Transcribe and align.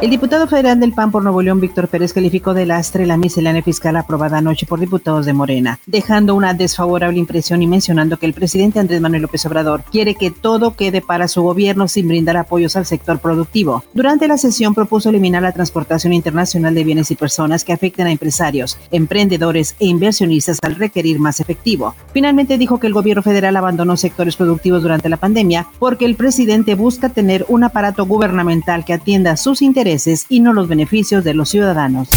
El 0.00 0.10
diputado 0.10 0.46
federal 0.46 0.78
del 0.78 0.92
PAN 0.92 1.10
por 1.10 1.24
Nuevo 1.24 1.42
León, 1.42 1.58
Víctor 1.58 1.88
Pérez, 1.88 2.12
calificó 2.12 2.54
de 2.54 2.66
lastre 2.66 3.04
la 3.04 3.16
miscelánea 3.16 3.64
fiscal 3.64 3.96
aprobada 3.96 4.38
anoche 4.38 4.64
por 4.64 4.78
diputados 4.78 5.26
de 5.26 5.32
Morena, 5.32 5.80
dejando 5.86 6.36
una 6.36 6.54
desfavorable 6.54 7.18
impresión 7.18 7.62
y 7.62 7.66
mencionando 7.66 8.16
que 8.16 8.26
el 8.26 8.32
presidente 8.32 8.78
Andrés 8.78 9.00
Manuel 9.00 9.22
López 9.22 9.44
Obrador 9.46 9.82
quiere 9.90 10.14
que 10.14 10.30
todo 10.30 10.76
quede 10.76 11.00
para 11.00 11.26
su 11.26 11.42
gobierno 11.42 11.88
sin 11.88 12.06
brindar 12.06 12.36
apoyos 12.36 12.76
al 12.76 12.86
sector 12.86 13.18
productivo. 13.18 13.82
Durante 13.92 14.28
la 14.28 14.38
sesión 14.38 14.72
propuso 14.72 15.08
eliminar 15.08 15.42
la 15.42 15.50
transportación 15.50 16.12
internacional 16.12 16.76
de 16.76 16.84
bienes 16.84 17.10
y 17.10 17.16
personas 17.16 17.64
que 17.64 17.72
afecten 17.72 18.06
a 18.06 18.12
empresarios, 18.12 18.78
emprendedores 18.92 19.74
e 19.80 19.86
inversionistas 19.86 20.60
al 20.62 20.76
requerir 20.76 21.18
más 21.18 21.40
efectivo. 21.40 21.96
Finalmente 22.12 22.56
dijo 22.56 22.78
que 22.78 22.86
el 22.86 22.92
gobierno 22.92 23.24
federal 23.24 23.56
abandonó 23.56 23.96
sectores 23.96 24.36
productivos 24.36 24.80
durante 24.80 25.08
la 25.08 25.16
pandemia 25.16 25.66
porque 25.80 26.04
el 26.04 26.14
presidente 26.14 26.76
busca 26.76 27.08
tener 27.08 27.44
un 27.48 27.64
aparato 27.64 28.06
gubernamental 28.06 28.84
que 28.84 28.92
atienda 28.92 29.36
sus 29.36 29.60
intereses 29.60 29.87
y 30.28 30.40
no 30.40 30.52
los 30.52 30.68
beneficios 30.68 31.24
de 31.24 31.32
los 31.32 31.48
ciudadanos. 31.48 32.08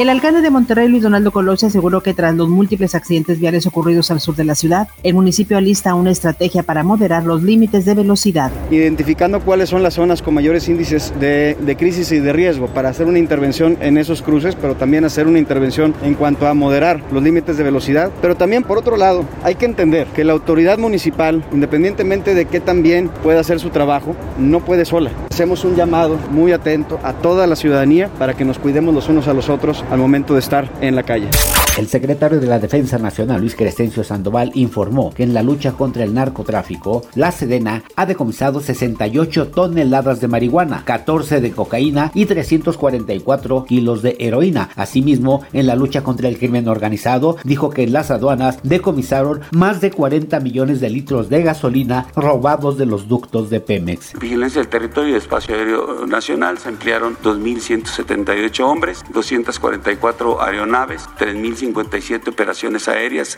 El 0.00 0.08
alcalde 0.08 0.40
de 0.40 0.50
Monterrey, 0.50 0.88
Luis 0.88 1.02
Donaldo 1.02 1.30
Colosio, 1.30 1.68
aseguró 1.68 2.02
que 2.02 2.14
tras 2.14 2.34
los 2.34 2.48
múltiples 2.48 2.94
accidentes 2.94 3.38
viales 3.38 3.66
ocurridos 3.66 4.10
al 4.10 4.18
sur 4.18 4.34
de 4.34 4.44
la 4.44 4.54
ciudad, 4.54 4.88
el 5.02 5.14
municipio 5.14 5.58
alista 5.58 5.94
una 5.94 6.10
estrategia 6.10 6.62
para 6.62 6.82
moderar 6.82 7.24
los 7.24 7.42
límites 7.42 7.84
de 7.84 7.94
velocidad. 7.94 8.50
Identificando 8.70 9.40
cuáles 9.40 9.68
son 9.68 9.82
las 9.82 9.94
zonas 9.94 10.22
con 10.22 10.32
mayores 10.32 10.68
índices 10.68 11.12
de, 11.20 11.54
de, 11.60 11.76
crisis 11.76 12.10
y 12.12 12.18
de 12.18 12.32
riesgo 12.32 12.68
para 12.68 12.88
hacer 12.88 13.06
una 13.06 13.18
intervención 13.18 13.76
en 13.80 13.98
esos 13.98 14.22
cruces, 14.22 14.56
pero 14.56 14.74
también 14.74 15.04
hacer 15.04 15.26
una 15.26 15.38
intervención 15.38 15.94
en 16.02 16.14
cuanto 16.14 16.46
a 16.46 16.54
moderar 16.54 17.02
los 17.12 17.22
límites 17.22 17.58
de 17.58 17.64
velocidad. 17.64 18.10
Pero 18.22 18.36
también, 18.36 18.62
por 18.62 18.78
otro 18.78 18.96
lado, 18.96 19.26
hay 19.44 19.56
que 19.56 19.66
entender 19.66 20.06
que 20.08 20.24
la 20.24 20.32
autoridad 20.32 20.78
municipal, 20.78 21.44
independientemente 21.52 22.34
de 22.34 22.46
que 22.46 22.60
también 22.60 23.10
pueda 23.22 23.40
hacer 23.40 23.60
su 23.60 23.68
trabajo, 23.68 24.16
no 24.38 24.60
puede 24.60 24.86
sola. 24.86 25.10
Hacemos 25.30 25.62
un 25.64 25.76
llamado 25.76 26.16
muy 26.30 26.52
atento 26.52 26.98
a 27.02 27.12
toda 27.22 27.46
la 27.46 27.56
ciudadanía 27.56 28.08
para 28.18 28.34
que 28.34 28.44
nos 28.44 28.58
cuidemos 28.58 28.94
los 28.94 29.08
unos 29.08 29.28
a 29.28 29.34
los 29.34 29.48
otros 29.48 29.84
al 29.90 29.98
momento 29.98 30.34
de 30.34 30.40
estar 30.40 30.68
en 30.80 30.96
la 30.96 31.02
calle. 31.02 31.28
El 31.78 31.86
secretario 31.86 32.40
de 32.40 32.48
la 32.48 32.58
Defensa 32.58 32.98
Nacional, 32.98 33.40
Luis 33.40 33.54
Crescencio 33.54 34.02
Sandoval, 34.02 34.50
informó 34.54 35.14
que 35.14 35.22
en 35.22 35.32
la 35.32 35.42
lucha 35.42 35.72
contra 35.72 36.02
el 36.02 36.12
narcotráfico, 36.12 37.02
la 37.14 37.30
Sedena 37.30 37.84
ha 37.94 38.06
decomisado 38.06 38.60
68 38.60 39.48
toneladas 39.48 40.20
de 40.20 40.28
marihuana, 40.28 40.84
14 40.84 41.40
de 41.40 41.52
cocaína 41.52 42.10
y 42.12 42.26
344 42.26 43.64
kilos 43.64 44.02
de 44.02 44.16
heroína. 44.18 44.68
Asimismo, 44.74 45.44
en 45.52 45.68
la 45.68 45.76
lucha 45.76 46.02
contra 46.02 46.28
el 46.28 46.38
crimen 46.38 46.68
organizado, 46.68 47.36
dijo 47.44 47.70
que 47.70 47.86
las 47.86 48.10
aduanas 48.10 48.58
decomisaron 48.64 49.40
más 49.52 49.80
de 49.80 49.92
40 49.92 50.40
millones 50.40 50.80
de 50.80 50.90
litros 50.90 51.30
de 51.30 51.42
gasolina 51.42 52.08
robados 52.16 52.78
de 52.78 52.86
los 52.86 53.06
ductos 53.06 53.48
de 53.48 53.60
Pemex. 53.60 54.18
Vigilancia 54.18 54.60
del 54.60 54.68
territorio 54.68 55.14
y 55.14 55.18
espacio 55.18 55.54
aéreo 55.54 56.04
nacional 56.06 56.58
se 56.58 56.68
emplearon 56.68 57.16
2.178 57.22 58.60
hombres, 58.60 59.04
244 59.14 60.42
aeronaves, 60.42 61.08
3.057 61.72 62.28
operaciones 62.28 62.88
aéreas. 62.88 63.36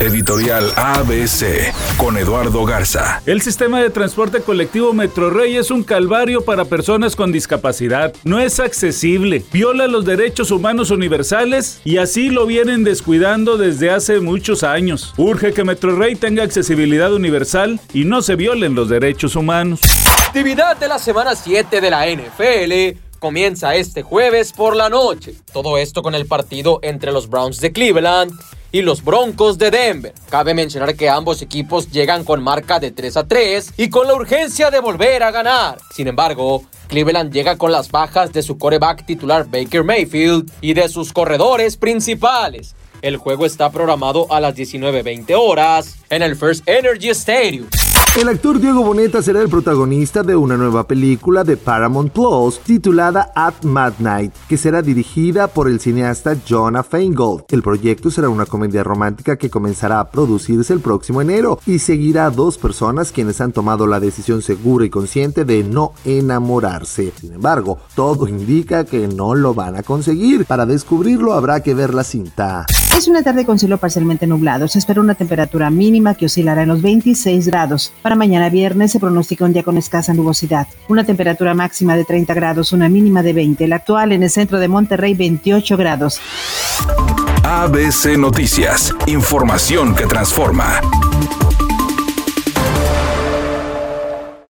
Editorial 0.00 0.72
ABC 0.76 1.72
con 1.96 2.16
Eduardo 2.16 2.64
Garza. 2.64 3.22
El 3.26 3.42
sistema 3.42 3.80
de 3.80 3.90
transporte 3.90 4.40
colectivo 4.40 4.92
Metrorrey 4.92 5.56
es 5.56 5.70
un 5.70 5.82
calvario 5.82 6.44
para 6.44 6.64
personas 6.64 7.16
con 7.16 7.32
discapacidad. 7.32 8.12
No 8.24 8.40
es 8.40 8.60
accesible, 8.60 9.44
viola 9.52 9.86
los 9.86 10.04
derechos 10.04 10.50
humanos 10.50 10.90
universales 10.90 11.80
y 11.84 11.98
así 11.98 12.30
lo 12.30 12.46
vienen 12.46 12.84
descuidando 12.84 13.56
desde 13.56 13.90
hace 13.90 14.20
muchos 14.20 14.62
años. 14.62 15.14
Urge 15.16 15.52
que 15.52 15.64
Metrorrey 15.64 16.16
tenga 16.16 16.42
accesibilidad 16.42 17.12
universal 17.12 17.80
y 17.92 18.04
no 18.04 18.22
se 18.22 18.36
violen 18.36 18.74
los 18.74 18.88
derechos 18.88 19.36
humanos. 19.36 19.80
Actividad 20.26 20.76
de 20.76 20.88
la 20.88 20.98
semana 20.98 21.34
7 21.34 21.80
de 21.80 21.90
la 21.90 22.06
NFL 22.06 23.03
comienza 23.24 23.74
este 23.74 24.02
jueves 24.02 24.52
por 24.52 24.76
la 24.76 24.90
noche. 24.90 25.34
Todo 25.50 25.78
esto 25.78 26.02
con 26.02 26.14
el 26.14 26.26
partido 26.26 26.78
entre 26.82 27.10
los 27.10 27.30
Browns 27.30 27.58
de 27.58 27.72
Cleveland 27.72 28.38
y 28.70 28.82
los 28.82 29.02
Broncos 29.02 29.56
de 29.56 29.70
Denver. 29.70 30.12
Cabe 30.28 30.52
mencionar 30.52 30.94
que 30.94 31.08
ambos 31.08 31.40
equipos 31.40 31.90
llegan 31.90 32.22
con 32.22 32.42
marca 32.42 32.78
de 32.78 32.90
3 32.90 33.16
a 33.16 33.26
3 33.26 33.72
y 33.78 33.88
con 33.88 34.06
la 34.06 34.14
urgencia 34.14 34.70
de 34.70 34.78
volver 34.78 35.22
a 35.22 35.30
ganar. 35.30 35.78
Sin 35.94 36.06
embargo, 36.06 36.64
Cleveland 36.88 37.32
llega 37.32 37.56
con 37.56 37.72
las 37.72 37.90
bajas 37.90 38.30
de 38.30 38.42
su 38.42 38.58
coreback 38.58 39.06
titular 39.06 39.46
Baker 39.50 39.84
Mayfield 39.84 40.50
y 40.60 40.74
de 40.74 40.90
sus 40.90 41.10
corredores 41.10 41.78
principales. 41.78 42.76
El 43.00 43.16
juego 43.16 43.46
está 43.46 43.72
programado 43.72 44.30
a 44.30 44.38
las 44.38 44.54
19.20 44.54 45.34
horas 45.34 45.96
en 46.10 46.20
el 46.20 46.36
First 46.36 46.68
Energy 46.68 47.08
Stadium. 47.08 47.68
El 48.16 48.28
actor 48.28 48.60
Diego 48.60 48.84
Boneta 48.84 49.22
será 49.22 49.42
el 49.42 49.48
protagonista 49.48 50.22
de 50.22 50.36
una 50.36 50.56
nueva 50.56 50.86
película 50.86 51.42
de 51.42 51.56
Paramount 51.56 52.12
Plus 52.12 52.60
titulada 52.60 53.32
At 53.34 53.64
Midnight, 53.64 54.32
que 54.48 54.56
será 54.56 54.82
dirigida 54.82 55.48
por 55.48 55.66
el 55.68 55.80
cineasta 55.80 56.36
Jonah 56.48 56.84
Feingold. 56.84 57.42
El 57.48 57.64
proyecto 57.64 58.12
será 58.12 58.28
una 58.28 58.46
comedia 58.46 58.84
romántica 58.84 59.34
que 59.36 59.50
comenzará 59.50 59.98
a 59.98 60.10
producirse 60.12 60.72
el 60.72 60.78
próximo 60.78 61.22
enero 61.22 61.58
y 61.66 61.80
seguirá 61.80 62.26
a 62.26 62.30
dos 62.30 62.56
personas 62.56 63.10
quienes 63.10 63.40
han 63.40 63.50
tomado 63.50 63.88
la 63.88 63.98
decisión 63.98 64.42
segura 64.42 64.84
y 64.84 64.90
consciente 64.90 65.44
de 65.44 65.64
no 65.64 65.92
enamorarse. 66.04 67.12
Sin 67.20 67.32
embargo, 67.32 67.80
todo 67.96 68.28
indica 68.28 68.84
que 68.84 69.08
no 69.08 69.34
lo 69.34 69.54
van 69.54 69.74
a 69.74 69.82
conseguir. 69.82 70.44
Para 70.46 70.66
descubrirlo 70.66 71.32
habrá 71.32 71.64
que 71.64 71.74
ver 71.74 71.92
la 71.92 72.04
cinta. 72.04 72.64
Es 72.96 73.08
una 73.08 73.24
tarde 73.24 73.44
con 73.44 73.58
cielo 73.58 73.78
parcialmente 73.78 74.24
nublado. 74.26 74.68
Se 74.68 74.78
espera 74.78 75.00
una 75.00 75.16
temperatura 75.16 75.68
mínima 75.68 76.14
que 76.14 76.26
oscilará 76.26 76.62
en 76.62 76.68
los 76.68 76.80
26 76.80 77.48
grados. 77.48 77.92
Para 78.02 78.14
mañana 78.14 78.48
viernes 78.50 78.92
se 78.92 79.00
pronostica 79.00 79.44
un 79.44 79.52
día 79.52 79.64
con 79.64 79.76
escasa 79.76 80.14
nubosidad. 80.14 80.68
Una 80.88 81.02
temperatura 81.02 81.54
máxima 81.54 81.96
de 81.96 82.04
30 82.04 82.32
grados, 82.34 82.72
una 82.72 82.88
mínima 82.88 83.24
de 83.24 83.32
20. 83.32 83.66
La 83.66 83.76
actual 83.76 84.12
en 84.12 84.22
el 84.22 84.30
centro 84.30 84.60
de 84.60 84.68
Monterrey, 84.68 85.14
28 85.14 85.76
grados. 85.76 86.20
ABC 87.42 88.16
Noticias. 88.16 88.94
Información 89.06 89.96
que 89.96 90.06
transforma. 90.06 90.80